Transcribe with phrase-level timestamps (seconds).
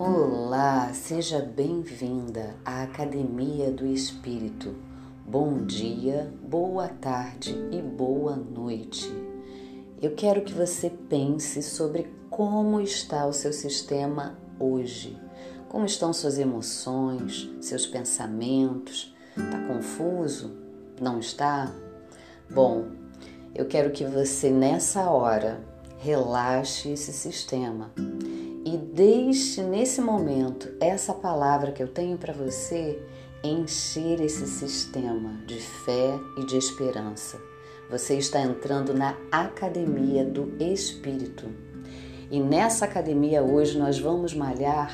[0.00, 4.76] Olá, seja bem-vinda à Academia do Espírito.
[5.26, 9.12] Bom dia, boa tarde e boa noite.
[10.00, 15.20] Eu quero que você pense sobre como está o seu sistema hoje.
[15.68, 19.12] Como estão suas emoções, seus pensamentos?
[19.36, 20.56] Está confuso?
[21.00, 21.74] Não está?
[22.48, 22.86] Bom,
[23.52, 25.60] eu quero que você nessa hora
[25.98, 27.90] relaxe esse sistema
[28.64, 33.00] e deixe nesse momento essa palavra que eu tenho para você
[33.42, 37.40] encher esse sistema de fé e de esperança.
[37.90, 41.46] Você está entrando na Academia do Espírito.
[42.30, 44.92] E nessa academia hoje nós vamos malhar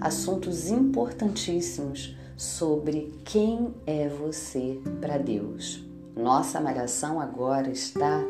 [0.00, 5.82] assuntos importantíssimos sobre quem é você para Deus.
[6.14, 8.22] Nossa malhação agora está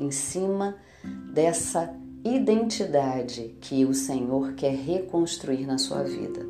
[0.00, 0.76] em cima
[1.32, 1.94] dessa
[2.36, 6.46] identidade que o Senhor quer reconstruir na sua vida.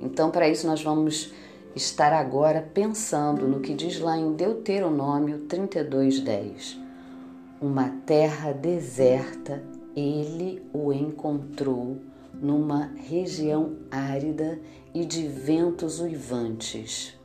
[0.00, 1.32] Então, para isso, nós vamos
[1.74, 6.78] estar agora pensando no que diz lá em Deuteronômio 32:10.
[7.60, 9.62] Uma terra deserta
[9.94, 11.96] ele o encontrou
[12.34, 14.58] numa região árida
[14.94, 17.18] e de ventos uivantes.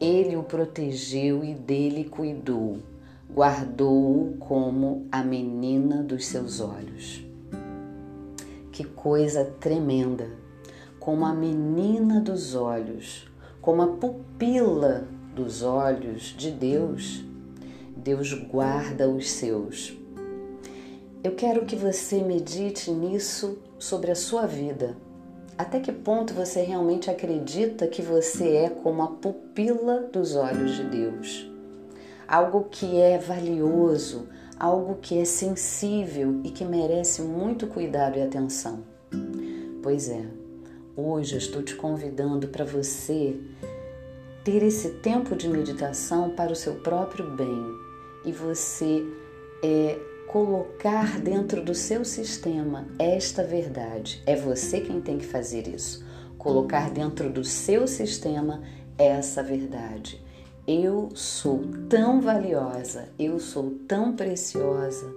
[0.00, 2.78] Ele o protegeu e dele cuidou
[3.34, 7.24] guardou-o como a menina dos seus olhos.
[8.72, 10.28] Que coisa tremenda!
[10.98, 13.26] Como a menina dos olhos,
[13.60, 17.24] como a pupila dos olhos de Deus,
[17.96, 19.96] Deus guarda os seus.
[21.22, 24.96] Eu quero que você medite nisso sobre a sua vida.
[25.56, 30.84] Até que ponto você realmente acredita que você é como a pupila dos olhos de
[30.84, 31.49] Deus?
[32.30, 38.84] Algo que é valioso, algo que é sensível e que merece muito cuidado e atenção.
[39.82, 40.24] Pois é,
[40.96, 43.36] hoje eu estou te convidando para você
[44.44, 47.66] ter esse tempo de meditação para o seu próprio bem
[48.24, 49.04] e você
[49.60, 49.98] é,
[50.28, 54.22] colocar dentro do seu sistema esta verdade.
[54.24, 56.06] É você quem tem que fazer isso.
[56.38, 58.62] Colocar dentro do seu sistema
[58.96, 60.29] essa verdade.
[60.66, 65.12] Eu sou tão valiosa, eu sou tão preciosa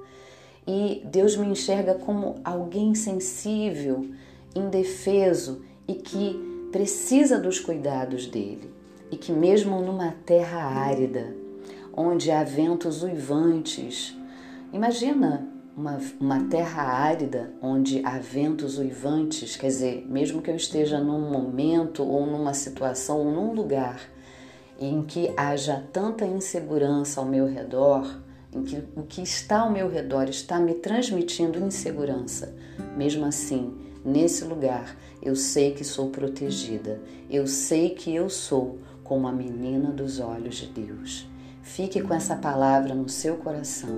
[0.66, 4.10] e Deus me enxerga como alguém sensível,
[4.56, 8.72] indefeso e que precisa dos cuidados dele.
[9.12, 11.36] E que, mesmo numa terra árida,
[11.96, 14.18] onde há ventos uivantes,
[14.72, 21.00] imagina uma, uma terra árida onde há ventos uivantes, quer dizer, mesmo que eu esteja
[21.00, 24.13] num momento ou numa situação ou num lugar
[24.86, 28.20] em que haja tanta insegurança ao meu redor,
[28.54, 32.56] em que o que está ao meu redor está me transmitindo insegurança,
[32.96, 33.74] mesmo assim,
[34.04, 39.92] nesse lugar, eu sei que sou protegida, eu sei que eu sou como a menina
[39.92, 41.28] dos olhos de Deus.
[41.62, 43.98] Fique com essa palavra no seu coração.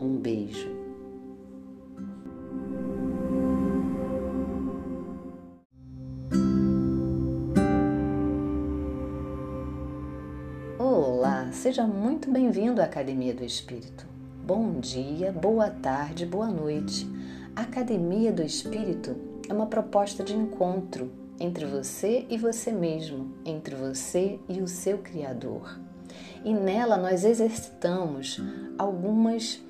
[0.00, 0.73] Um beijo.
[11.54, 14.04] Seja muito bem-vindo à Academia do Espírito.
[14.44, 17.08] Bom dia, boa tarde, boa noite.
[17.54, 19.16] A Academia do Espírito
[19.48, 24.98] é uma proposta de encontro entre você e você mesmo, entre você e o seu
[24.98, 25.78] Criador.
[26.44, 28.42] E nela nós exercitamos
[28.76, 29.62] algumas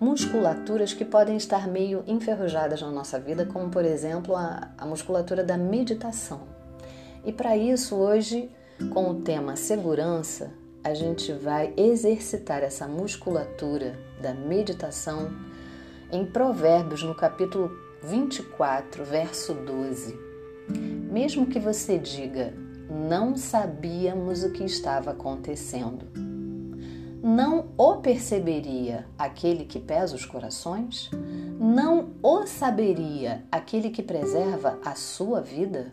[0.00, 5.42] musculaturas que podem estar meio enferrujadas na nossa vida, como por exemplo a, a musculatura
[5.42, 6.42] da meditação.
[7.26, 8.48] E para isso, hoje,
[8.94, 10.54] com o tema segurança,
[10.88, 15.30] a gente vai exercitar essa musculatura da meditação
[16.10, 17.70] em Provérbios, no capítulo
[18.02, 20.18] 24, verso 12.
[21.10, 22.54] Mesmo que você diga,
[22.88, 26.06] não sabíamos o que estava acontecendo,
[27.22, 31.10] não o perceberia aquele que pesa os corações?
[31.60, 35.92] Não o saberia aquele que preserva a sua vida?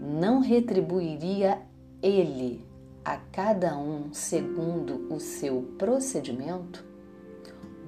[0.00, 1.60] Não retribuiria
[2.02, 2.65] ele
[3.06, 6.84] a cada um segundo o seu procedimento?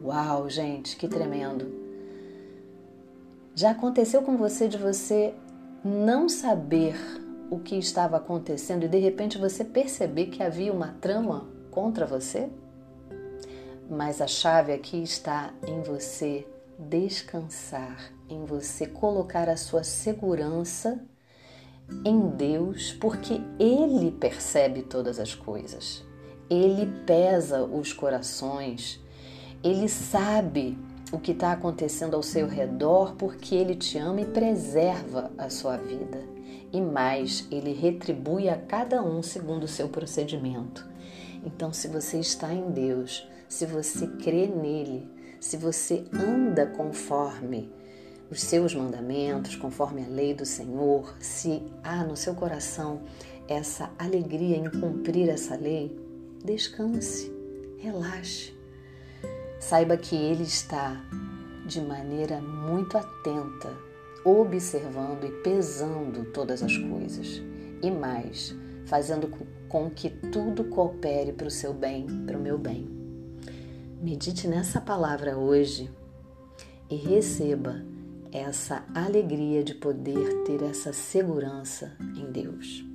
[0.00, 1.66] Uau, gente, que tremendo!
[3.52, 5.34] Já aconteceu com você de você
[5.84, 6.94] não saber
[7.50, 12.48] o que estava acontecendo e de repente você perceber que havia uma trama contra você?
[13.90, 16.46] Mas a chave aqui está em você
[16.78, 21.04] descansar, em você colocar a sua segurança
[22.04, 26.04] em Deus, porque Ele percebe todas as coisas,
[26.48, 29.00] Ele pesa os corações,
[29.62, 30.78] Ele sabe
[31.10, 35.76] o que está acontecendo ao seu redor porque Ele te ama e preserva a sua
[35.76, 36.22] vida.
[36.70, 40.86] E mais, Ele retribui a cada um segundo o seu procedimento.
[41.44, 45.08] Então, se você está em Deus, se você crê nele,
[45.40, 47.72] se você anda conforme
[48.30, 53.02] os seus mandamentos, conforme a lei do Senhor, se há no seu coração
[53.46, 55.98] essa alegria em cumprir essa lei,
[56.44, 57.32] descanse,
[57.78, 58.52] relaxe.
[59.58, 61.02] Saiba que Ele está
[61.66, 63.74] de maneira muito atenta,
[64.24, 67.42] observando e pesando todas as coisas.
[67.82, 68.54] E mais,
[68.86, 69.30] fazendo
[69.68, 72.88] com que tudo coopere para o seu bem, para o meu bem.
[74.00, 75.90] Medite nessa palavra hoje
[76.90, 77.82] e receba
[78.32, 82.87] essa alegria de poder ter essa segurança em Deus.